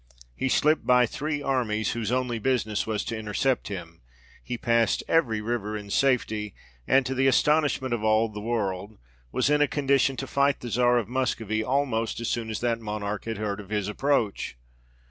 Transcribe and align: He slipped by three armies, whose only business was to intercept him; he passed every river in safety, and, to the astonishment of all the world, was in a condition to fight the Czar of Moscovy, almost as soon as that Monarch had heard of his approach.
He 0.35 0.49
slipped 0.49 0.83
by 0.87 1.05
three 1.05 1.43
armies, 1.43 1.91
whose 1.91 2.11
only 2.11 2.39
business 2.39 2.87
was 2.87 3.05
to 3.05 3.15
intercept 3.15 3.67
him; 3.67 4.01
he 4.43 4.57
passed 4.57 5.03
every 5.07 5.41
river 5.41 5.77
in 5.77 5.91
safety, 5.91 6.55
and, 6.87 7.05
to 7.05 7.13
the 7.13 7.27
astonishment 7.27 7.93
of 7.93 8.03
all 8.03 8.27
the 8.27 8.41
world, 8.41 8.97
was 9.31 9.47
in 9.51 9.61
a 9.61 9.67
condition 9.67 10.17
to 10.17 10.25
fight 10.25 10.61
the 10.61 10.69
Czar 10.71 10.97
of 10.97 11.07
Moscovy, 11.07 11.63
almost 11.63 12.19
as 12.19 12.29
soon 12.29 12.49
as 12.49 12.61
that 12.61 12.79
Monarch 12.79 13.25
had 13.25 13.37
heard 13.37 13.59
of 13.59 13.69
his 13.69 13.87
approach. 13.87 14.57